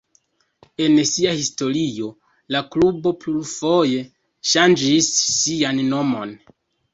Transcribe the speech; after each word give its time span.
En 0.85 0.95
sia 1.09 1.33
historio 1.39 2.07
la 2.55 2.61
klubo 2.77 3.11
plurfoje 3.25 4.01
ŝanĝis 4.53 5.11
sian 5.27 5.85
nomon. 5.93 6.35